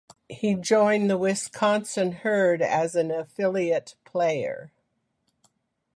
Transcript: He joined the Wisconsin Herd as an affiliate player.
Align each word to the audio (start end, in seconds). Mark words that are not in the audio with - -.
He 0.29 0.55
joined 0.55 1.11
the 1.11 1.17
Wisconsin 1.19 2.11
Herd 2.11 2.63
as 2.63 2.95
an 2.95 3.11
affiliate 3.11 3.93
player. 4.03 4.71